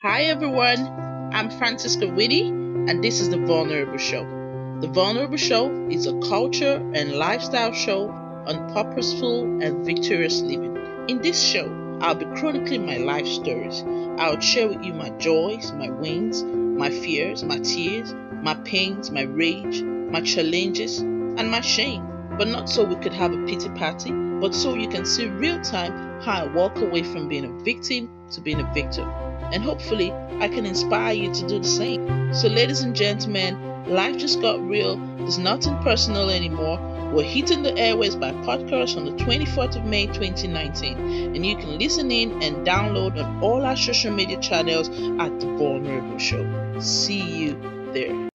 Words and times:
Hi 0.00 0.26
everyone, 0.26 0.86
I'm 1.34 1.50
Francisca 1.50 2.06
Whitty, 2.06 2.42
and 2.42 3.02
this 3.02 3.18
is 3.18 3.30
The 3.30 3.36
Vulnerable 3.36 3.98
Show. 3.98 4.22
The 4.80 4.86
Vulnerable 4.86 5.36
Show 5.36 5.88
is 5.88 6.06
a 6.06 6.16
culture 6.20 6.76
and 6.94 7.14
lifestyle 7.14 7.72
show 7.72 8.08
on 8.46 8.72
purposeful 8.72 9.60
and 9.60 9.84
victorious 9.84 10.40
living. 10.40 10.76
In 11.08 11.20
this 11.20 11.42
show, 11.42 11.98
I'll 12.00 12.14
be 12.14 12.26
chronicling 12.38 12.86
my 12.86 12.98
life 12.98 13.26
stories. 13.26 13.82
I'll 14.20 14.38
share 14.38 14.68
with 14.68 14.84
you 14.84 14.94
my 14.94 15.10
joys, 15.18 15.72
my 15.72 15.90
wins, 15.90 16.44
my 16.44 16.90
fears, 16.90 17.42
my 17.42 17.58
tears, 17.58 18.14
my 18.40 18.54
pains, 18.54 19.10
my 19.10 19.22
rage, 19.22 19.82
my 19.82 20.20
challenges, 20.20 21.00
and 21.00 21.50
my 21.50 21.60
shame. 21.60 22.06
But 22.38 22.46
not 22.46 22.68
so 22.68 22.84
we 22.84 22.94
could 22.94 23.14
have 23.14 23.32
a 23.32 23.44
pity 23.46 23.68
party, 23.70 24.12
but 24.12 24.54
so 24.54 24.76
you 24.76 24.88
can 24.88 25.04
see 25.04 25.26
real 25.26 25.60
time 25.62 26.20
how 26.22 26.44
I 26.44 26.46
walk 26.46 26.76
away 26.76 27.02
from 27.02 27.26
being 27.26 27.46
a 27.46 27.64
victim 27.64 28.08
to 28.30 28.40
being 28.40 28.60
a 28.60 28.72
victor. 28.72 29.27
And 29.52 29.62
hopefully, 29.62 30.12
I 30.40 30.48
can 30.48 30.66
inspire 30.66 31.14
you 31.14 31.32
to 31.32 31.46
do 31.46 31.58
the 31.58 31.68
same. 31.68 32.34
So, 32.34 32.48
ladies 32.48 32.82
and 32.82 32.94
gentlemen, 32.94 33.84
life 33.86 34.16
just 34.18 34.40
got 34.40 34.60
real. 34.60 34.96
There's 35.18 35.38
nothing 35.38 35.76
personal 35.82 36.30
anymore. 36.30 36.78
We're 37.12 37.22
hitting 37.22 37.62
the 37.62 37.76
airways 37.78 38.14
by 38.16 38.32
podcast 38.32 38.96
on 38.96 39.06
the 39.06 39.24
24th 39.24 39.76
of 39.76 39.84
May 39.84 40.06
2019. 40.06 40.98
And 41.34 41.46
you 41.46 41.56
can 41.56 41.78
listen 41.78 42.10
in 42.10 42.42
and 42.42 42.66
download 42.66 43.22
on 43.22 43.42
all 43.42 43.64
our 43.64 43.76
social 43.76 44.12
media 44.12 44.38
channels 44.40 44.88
at 44.88 45.40
The 45.40 45.46
Vulnerable 45.56 46.18
Show. 46.18 46.78
See 46.80 47.22
you 47.22 47.90
there. 47.94 48.27